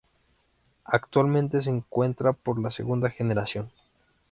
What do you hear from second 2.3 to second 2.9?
por la